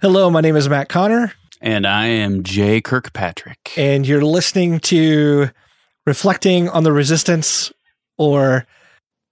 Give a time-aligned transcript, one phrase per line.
[0.00, 3.72] Hello, my name is Matt Connor, And I am Jay Kirkpatrick.
[3.76, 5.50] and you're listening to
[6.06, 7.72] Reflecting on the Resistance
[8.16, 8.66] or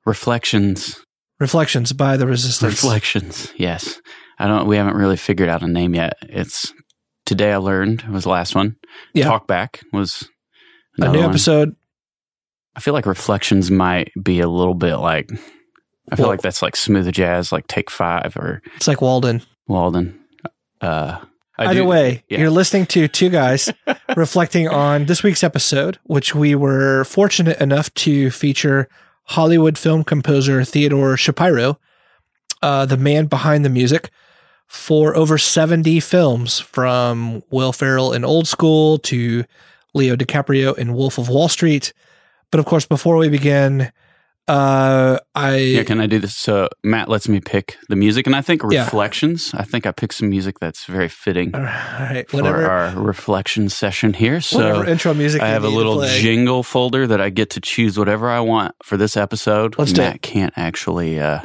[0.04, 1.02] Reflections.
[1.40, 2.82] Reflections by the Resistance.
[2.82, 3.52] Reflections.
[3.56, 4.00] Yes.
[4.38, 6.14] I don't we haven't really figured out a name yet.
[6.22, 6.72] It's
[7.26, 8.76] Today I Learned was the last one.
[9.14, 9.24] Yeah.
[9.24, 10.28] Talk Back was
[11.00, 11.28] a new one.
[11.30, 11.76] episode.
[12.76, 15.30] I feel like Reflections might be a little bit like
[16.10, 19.42] I feel Well- like that's like smooth jazz, like Take Five or It's like Walden.
[19.66, 20.17] Walden.
[20.80, 21.18] Uh
[21.60, 22.38] I Either do- way, yeah.
[22.38, 23.68] you're listening to two guys
[24.16, 28.88] reflecting on this week's episode, which we were fortunate enough to feature
[29.24, 31.80] Hollywood film composer Theodore Shapiro,
[32.62, 34.10] uh, the man behind the music
[34.68, 39.44] for over 70 films from Will Ferrell in Old School to
[39.94, 41.92] Leo DiCaprio in Wolf of Wall Street.
[42.52, 43.90] But of course, before we begin,
[44.48, 46.36] uh, I Yeah, can I do this?
[46.36, 48.84] So Matt lets me pick the music, and I think Yeah.
[48.84, 49.52] reflections.
[49.54, 53.68] I think I picked some music that's very fitting all right, for whatever, our reflection
[53.68, 54.40] session here.
[54.40, 57.98] So whatever intro music I have a little jingle folder that I get to choose
[57.98, 59.76] whatever I want for this episode.
[59.78, 60.22] Let's do Matt it.
[60.22, 61.40] can't actually uh,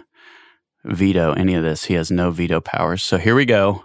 [0.86, 1.86] veto any of this.
[1.86, 3.04] He has no veto powers.
[3.04, 3.84] So here we go.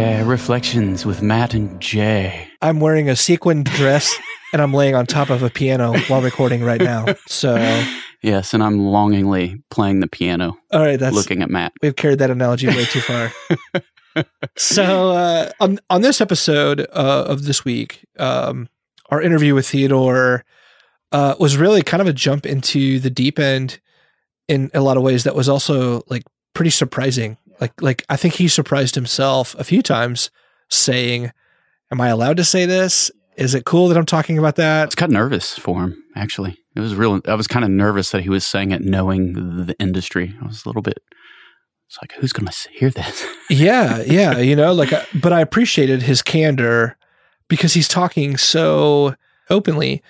[0.00, 2.48] Yeah, reflections with Matt and Jay.
[2.62, 4.16] I'm wearing a sequined dress
[4.52, 7.06] and I'm laying on top of a piano while recording right now.
[7.26, 7.56] So,
[8.22, 11.72] Yes, and I'm longingly playing the piano, all right, that's looking at Matt.
[11.82, 13.32] we've carried that analogy way too far.
[14.56, 18.68] so, uh, on on this episode uh, of this week, um,
[19.10, 20.44] our interview with Theodore
[21.12, 23.78] uh, was really kind of a jump into the deep end
[24.48, 25.22] in a lot of ways.
[25.22, 27.36] That was also like pretty surprising.
[27.60, 30.30] Like, like I think he surprised himself a few times,
[30.68, 31.32] saying,
[31.90, 33.10] "Am I allowed to say this?
[33.36, 36.58] Is it cool that I'm talking about that?" It's kind of nervous for him, actually.
[36.76, 37.20] It was real.
[37.26, 39.32] I was kind of nervous that he was saying it knowing
[39.66, 40.36] the industry.
[40.40, 41.02] I was a little bit,
[41.88, 43.26] it's like, who's going to hear this?
[43.50, 46.98] yeah, yeah, you know, like, uh, but I appreciated his candor
[47.48, 49.14] because he's talking so
[49.48, 50.02] openly,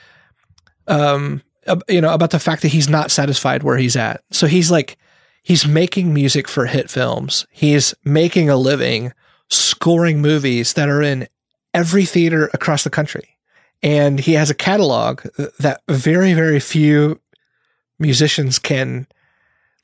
[0.89, 1.41] um,
[1.89, 4.23] you know, about the fact that he's not satisfied where he's at.
[4.33, 4.99] So he's like,
[5.43, 7.47] he's making music for hit films.
[7.51, 9.13] He's making a living
[9.51, 11.27] scoring movies that are in
[11.73, 13.37] every theater across the country.
[13.83, 15.23] And he has a catalog
[15.59, 17.21] that very, very few
[17.99, 19.07] musicians can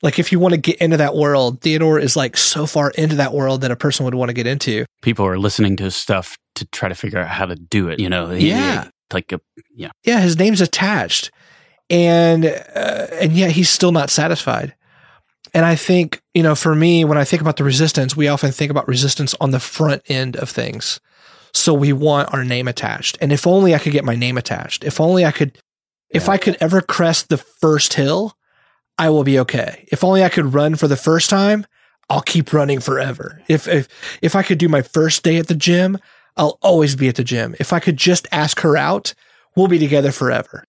[0.01, 3.15] like if you want to get into that world, Theodore is like so far into
[3.15, 4.85] that world that a person would want to get into.
[5.01, 7.99] People are listening to his stuff to try to figure out how to do it.
[7.99, 8.89] You know, He- Yeah.
[9.13, 9.39] like a
[9.73, 9.89] yeah.
[10.03, 11.31] Yeah, his name's attached,
[11.89, 14.75] and uh, and yet he's still not satisfied.
[15.55, 18.51] And I think you know, for me, when I think about the resistance, we often
[18.51, 20.99] think about resistance on the front end of things.
[21.53, 24.83] So we want our name attached, and if only I could get my name attached.
[24.83, 25.57] If only I could,
[26.09, 28.35] if I could ever crest the first hill,
[28.97, 29.87] I will be okay.
[29.89, 31.65] If only I could run for the first time,
[32.09, 33.41] I'll keep running forever.
[33.47, 33.87] If if
[34.21, 35.97] if I could do my first day at the gym,
[36.35, 37.55] I'll always be at the gym.
[37.59, 39.13] If I could just ask her out,
[39.55, 40.65] we'll be together forever.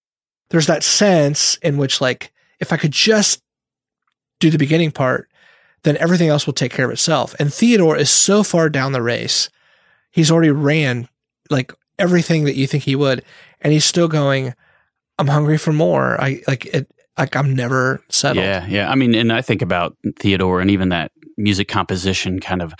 [0.50, 3.42] There's that sense in which like if I could just
[4.40, 5.28] do the beginning part,
[5.82, 7.34] then everything else will take care of itself.
[7.38, 9.48] And Theodore is so far down the race.
[10.10, 11.08] He's already ran
[11.50, 13.24] like everything that you think he would
[13.60, 14.54] and he's still going
[15.18, 16.20] I'm hungry for more.
[16.20, 18.44] I like it like I'm never settled.
[18.44, 18.90] Yeah, yeah.
[18.90, 22.74] I mean, and I think about Theodore and even that music composition kind of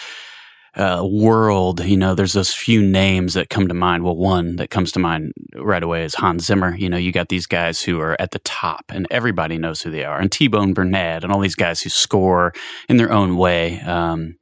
[0.77, 1.85] uh, world.
[1.85, 4.05] You know, there's those few names that come to mind.
[4.05, 6.77] Well, one that comes to mind right away is Hans Zimmer.
[6.77, 9.91] You know, you got these guys who are at the top, and everybody knows who
[9.91, 12.53] they are, and T Bone Burnett, and all these guys who score
[12.89, 14.37] in their own way um,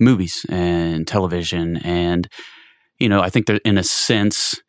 [0.00, 2.28] movies and television, and
[2.98, 4.60] you know, I think that in a sense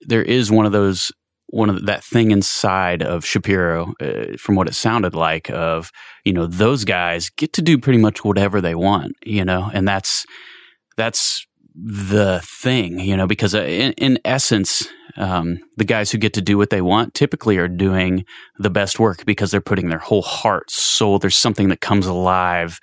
[0.00, 1.10] there is one of those
[1.48, 5.90] one of the, that thing inside of Shapiro, uh, from what it sounded like, of
[6.24, 9.86] you know those guys get to do pretty much whatever they want, you know, and
[9.86, 10.26] that's
[10.96, 16.34] that's the thing, you know, because uh, in, in essence, um, the guys who get
[16.34, 18.24] to do what they want typically are doing
[18.58, 21.18] the best work because they're putting their whole heart, soul.
[21.18, 22.80] There's something that comes alive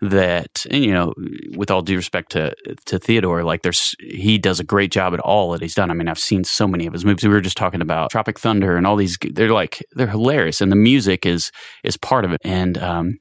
[0.00, 1.14] that you know
[1.56, 2.54] with all due respect to
[2.84, 5.94] to Theodore like there's he does a great job at all that he's done I
[5.94, 8.76] mean I've seen so many of his movies we were just talking about Tropic Thunder
[8.76, 11.50] and all these they're like they're hilarious and the music is
[11.82, 13.18] is part of it and um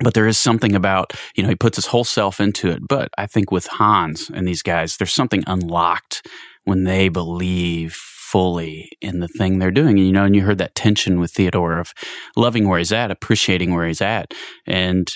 [0.00, 3.10] but there is something about you know he puts his whole self into it but
[3.16, 6.26] I think with Hans and these guys there's something unlocked
[6.64, 7.96] when they believe
[8.26, 9.98] fully in the thing they're doing.
[9.98, 11.94] And, you know, and you heard that tension with Theodore of
[12.34, 14.34] loving where he's at, appreciating where he's at.
[14.66, 15.08] And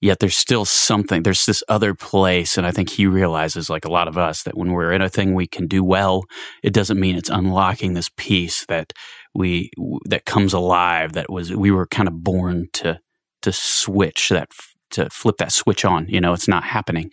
[0.00, 2.56] yet there's still something, there's this other place.
[2.56, 5.08] And I think he realizes, like a lot of us, that when we're in a
[5.08, 6.24] thing we can do well,
[6.62, 8.92] it doesn't mean it's unlocking this piece that
[9.34, 9.70] we
[10.06, 12.98] that comes alive that was we were kind of born to
[13.42, 14.48] to switch that
[14.90, 17.10] to flip that switch on you know it's not happening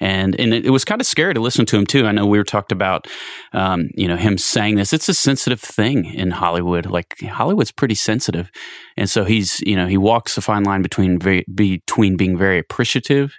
[0.00, 2.06] and and it, was kind of scary to listen to him too.
[2.06, 3.06] I know we were talked about
[3.52, 4.92] um, you know him saying this.
[4.92, 6.86] It's a sensitive thing in hollywood.
[6.86, 8.50] Like hollywood's pretty sensitive.
[8.96, 12.58] And so he's you know he walks the fine line between very, between being very
[12.58, 13.34] appreciative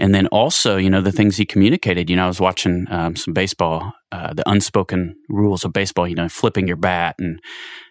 [0.00, 2.08] and then also, you know, the things he communicated.
[2.08, 6.08] You know, I was watching um, some baseball, uh, the unspoken rules of baseball.
[6.08, 7.38] You know, flipping your bat and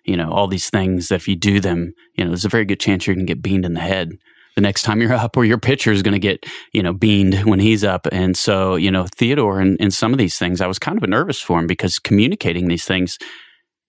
[0.03, 1.09] you know all these things.
[1.09, 3.33] That if you do them, you know, there's a very good chance you're going to
[3.33, 4.09] get beamed in the head
[4.55, 7.43] the next time you're up, or your pitcher is going to get you know beamed
[7.45, 8.07] when he's up.
[8.11, 11.09] And so, you know, Theodore and, and some of these things, I was kind of
[11.09, 13.17] nervous for him because communicating these things,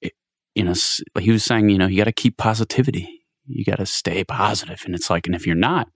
[0.01, 0.13] it,
[0.55, 0.75] you know,
[1.19, 3.23] he was saying, you know, you got to keep positivity.
[3.47, 5.89] You got to stay positive, and it's like, and if you're not,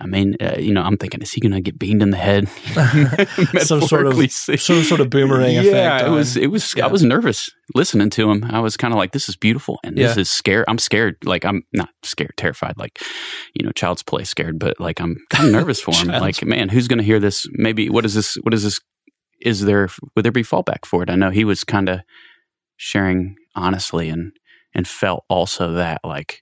[0.00, 2.16] I mean, uh, you know, I'm thinking, is he going to get beamed in the
[2.16, 2.48] head?
[3.60, 6.02] some sort of some sort of boomerang yeah, effect.
[6.02, 6.36] Yeah, it was.
[6.36, 6.74] It was.
[6.74, 6.86] Yeah.
[6.86, 8.44] I was nervous listening to him.
[8.44, 10.20] I was kind of like, this is beautiful, and this yeah.
[10.22, 10.64] is scared.
[10.66, 11.16] I'm scared.
[11.24, 12.78] Like I'm not scared, terrified.
[12.78, 13.00] Like
[13.54, 16.08] you know, child's play scared, but like I'm kind of nervous for him.
[16.08, 17.46] like, man, who's going to hear this?
[17.52, 18.36] Maybe what is this?
[18.42, 18.80] What is this?
[19.40, 21.10] Is there would there be fallback for it?
[21.10, 22.00] I know he was kind of
[22.76, 24.32] sharing honestly and
[24.74, 26.40] and felt also that like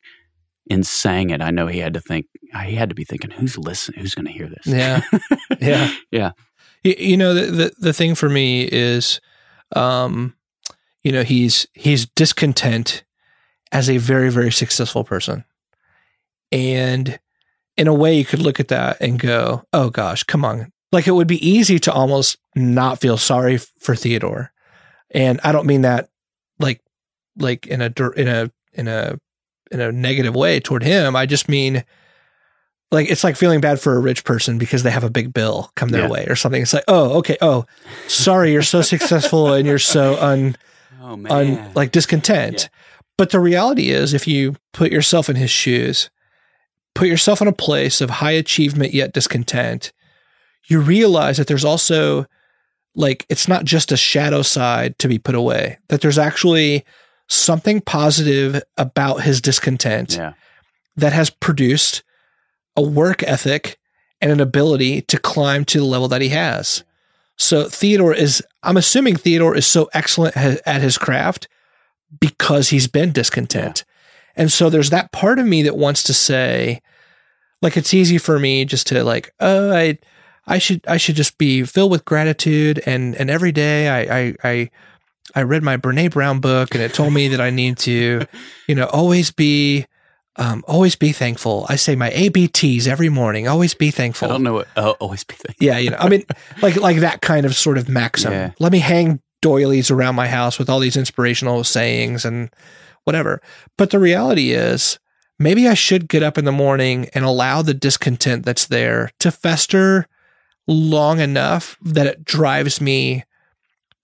[0.66, 2.26] in saying it, I know he had to think,
[2.64, 4.00] he had to be thinking, who's listening?
[4.00, 4.66] Who's going to hear this?
[4.66, 5.02] Yeah.
[5.60, 5.94] Yeah.
[6.10, 6.30] yeah.
[6.84, 9.20] You, you, know, the, the, the thing for me is,
[9.76, 10.34] um,
[11.02, 13.04] you know, he's, he's discontent
[13.72, 15.44] as a very, very successful person.
[16.50, 17.18] And
[17.76, 20.72] in a way, you could look at that and go, oh gosh, come on.
[20.92, 24.50] Like it would be easy to almost not feel sorry for Theodore.
[25.10, 26.08] And I don't mean that
[26.58, 26.80] like,
[27.36, 29.18] like in a, in a, in a
[29.70, 31.16] in a negative way toward him.
[31.16, 31.84] I just mean
[32.90, 35.70] like it's like feeling bad for a rich person because they have a big bill
[35.76, 36.10] come their yeah.
[36.10, 36.60] way or something.
[36.60, 37.66] It's like, oh, okay, oh,
[38.08, 40.56] sorry, you're so successful and you're so un,
[41.00, 42.62] oh, un like discontent.
[42.62, 42.68] Yeah.
[43.16, 46.10] But the reality is, if you put yourself in his shoes,
[46.94, 49.92] put yourself in a place of high achievement yet discontent,
[50.68, 52.26] you realize that there's also
[52.94, 55.78] like it's not just a shadow side to be put away.
[55.88, 56.84] That there's actually
[57.30, 60.32] something positive about his discontent yeah.
[60.96, 62.02] that has produced
[62.76, 63.78] a work ethic
[64.20, 66.82] and an ability to climb to the level that he has.
[67.36, 71.48] So Theodore is, I'm assuming Theodore is so excellent at his craft
[72.20, 73.84] because he's been discontent.
[73.86, 74.42] Yeah.
[74.42, 76.82] And so there's that part of me that wants to say,
[77.62, 79.98] like, it's easy for me just to like, oh, I,
[80.46, 82.82] I should, I should just be filled with gratitude.
[82.86, 84.70] And, and every day I, I, I
[85.34, 88.26] I read my Brene Brown book and it told me that I need to,
[88.66, 89.86] you know, always be,
[90.36, 91.66] um, always be thankful.
[91.68, 93.48] I say my ABTs every morning.
[93.48, 94.28] Always be thankful.
[94.28, 94.68] I don't know what.
[94.76, 95.66] Oh, always be thankful.
[95.66, 96.24] Yeah, you know, I mean,
[96.62, 98.32] like like that kind of sort of maxim.
[98.32, 98.52] Yeah.
[98.58, 102.50] Let me hang doilies around my house with all these inspirational sayings and
[103.04, 103.42] whatever.
[103.76, 104.98] But the reality is,
[105.38, 109.30] maybe I should get up in the morning and allow the discontent that's there to
[109.30, 110.06] fester
[110.66, 113.24] long enough that it drives me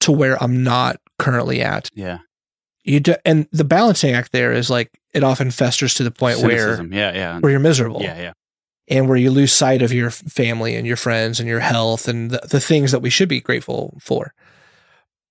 [0.00, 1.90] to where I'm not currently at.
[1.94, 2.18] Yeah.
[2.84, 6.38] You do, and the balancing act there is like it often festers to the point
[6.38, 6.90] Cynicism.
[6.90, 8.00] where yeah, yeah, where you're miserable.
[8.00, 8.32] Yeah, yeah.
[8.88, 12.30] And where you lose sight of your family and your friends and your health and
[12.30, 14.32] the, the things that we should be grateful for.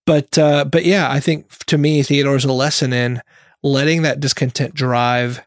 [0.05, 3.21] But uh, but yeah, I think to me Theodore's a lesson in
[3.63, 5.41] letting that discontent drive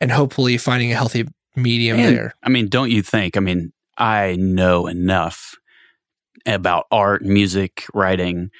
[0.00, 1.26] and hopefully finding a healthy
[1.56, 2.34] medium and, there.
[2.42, 3.36] I mean, don't you think?
[3.36, 5.56] I mean, I know enough
[6.46, 8.50] about art, music, writing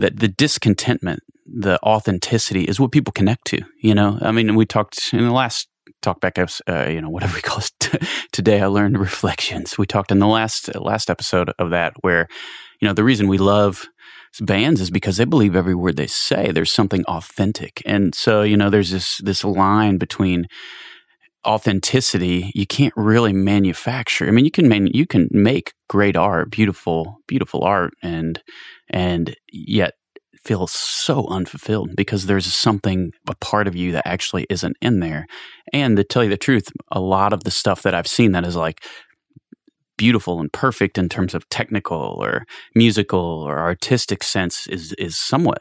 [0.00, 3.62] that the discontentment, the authenticity is what people connect to.
[3.80, 5.68] You know, I mean, we talked in the last
[6.02, 8.02] talk back, uh, you know, whatever we call it
[8.32, 8.60] today.
[8.60, 9.78] I learned reflections.
[9.78, 12.28] We talked in the last last episode of that where,
[12.80, 13.86] you know, the reason we love
[14.40, 16.52] bands is because they believe every word they say.
[16.52, 20.46] There's something authentic, and so you know, there's this this line between
[21.46, 24.28] authenticity you can't really manufacture.
[24.28, 28.40] I mean, you can man, you can make great art, beautiful, beautiful art, and
[28.90, 29.94] and yet
[30.44, 35.26] feel so unfulfilled because there's something a part of you that actually isn't in there.
[35.72, 38.46] And to tell you the truth, a lot of the stuff that I've seen that
[38.46, 38.84] is like
[39.98, 42.44] beautiful and perfect in terms of technical or
[42.76, 45.58] musical or artistic sense is is somewhat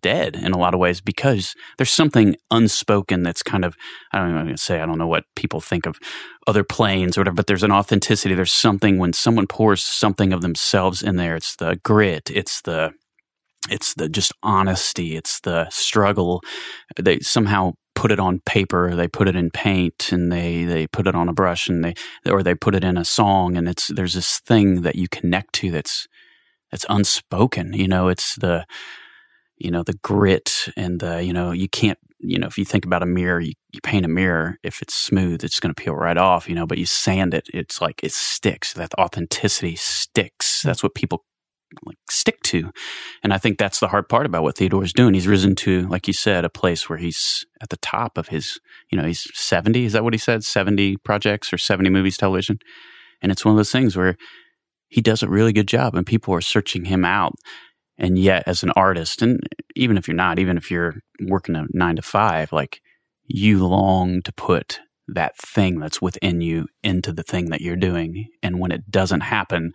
[0.00, 3.76] dead in a lot of ways because there's something unspoken that's kind of
[4.12, 5.98] I don't even say I don't know what people think of
[6.46, 8.34] other planes or whatever, but there's an authenticity.
[8.34, 11.36] There's something when someone pours something of themselves in there.
[11.36, 12.30] It's the grit.
[12.30, 12.92] It's the
[13.70, 15.16] it's the just honesty.
[15.16, 16.42] It's the struggle.
[17.00, 18.94] They somehow put it on paper.
[18.94, 21.94] They put it in paint, and they they put it on a brush, and they
[22.30, 23.56] or they put it in a song.
[23.56, 26.06] And it's there's this thing that you connect to that's
[26.70, 27.72] that's unspoken.
[27.72, 28.66] You know, it's the
[29.58, 32.84] you know, the grit and the, you know, you can't, you know, if you think
[32.84, 35.94] about a mirror, you, you paint a mirror, if it's smooth, it's going to peel
[35.94, 38.72] right off, you know, but you sand it, it's like it sticks.
[38.72, 40.62] That authenticity sticks.
[40.62, 40.68] Hmm.
[40.68, 41.24] That's what people
[41.84, 42.70] like stick to.
[43.22, 45.14] And I think that's the hard part about what Theodore's doing.
[45.14, 48.60] He's risen to, like you said, a place where he's at the top of his,
[48.90, 49.84] you know, he's 70.
[49.84, 50.44] Is that what he said?
[50.44, 52.58] 70 projects or 70 movies, television.
[53.20, 54.16] And it's one of those things where
[54.88, 57.34] he does a really good job and people are searching him out.
[57.98, 59.40] And yet, as an artist, and
[59.74, 62.80] even if you're not, even if you're working a nine to five, like
[63.24, 68.28] you long to put that thing that's within you into the thing that you're doing.
[68.42, 69.72] And when it doesn't happen,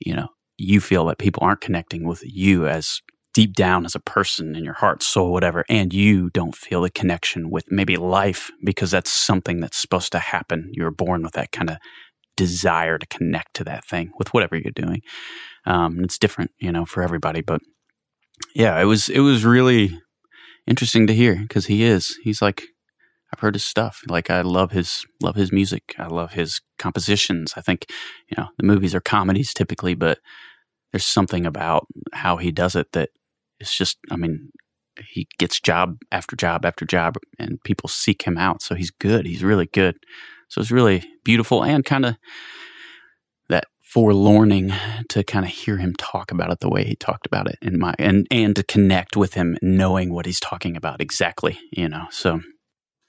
[0.00, 3.00] you know, you feel that people aren't connecting with you as
[3.34, 6.90] deep down as a person in your heart, soul, whatever, and you don't feel the
[6.90, 10.70] connection with maybe life because that's something that's supposed to happen.
[10.72, 11.78] You were born with that kind of
[12.42, 15.00] desire to connect to that thing with whatever you're doing.
[15.64, 17.60] Um, it's different, you know, for everybody, but
[18.54, 19.98] yeah, it was it was really
[20.66, 22.64] interesting to hear because he is he's like
[23.32, 24.02] I've heard his stuff.
[24.08, 25.94] Like I love his love his music.
[25.98, 27.54] I love his compositions.
[27.56, 27.86] I think
[28.28, 30.18] you know the movies are comedies typically, but
[30.92, 33.10] there's something about how he does it that
[33.58, 33.98] it's just.
[34.10, 34.50] I mean,
[35.08, 38.62] he gets job after job after job, and people seek him out.
[38.62, 39.26] So he's good.
[39.26, 39.96] He's really good.
[40.52, 42.16] So it's really beautiful and kind of
[43.48, 44.72] that forlorning
[45.08, 47.78] to kind of hear him talk about it the way he talked about it in
[47.78, 52.06] my and and to connect with him knowing what he's talking about exactly you know
[52.10, 52.40] so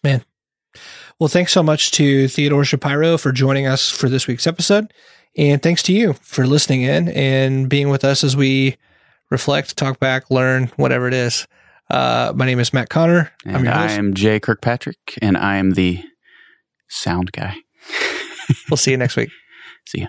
[0.04, 0.24] Man.
[1.18, 4.94] Well, thanks so much to Theodore Shapiro for joining us for this week's episode.
[5.38, 8.76] And thanks to you for listening in and being with us as we
[9.32, 11.48] reflect, talk back, learn, whatever it is.
[11.90, 13.32] Uh, my name is Matt Connor.
[13.46, 13.68] And I'm.
[13.68, 16.04] I am Jay Kirkpatrick, and I am the
[16.94, 17.56] sound guy.
[18.70, 19.30] we'll see you next week.
[19.86, 20.08] See you.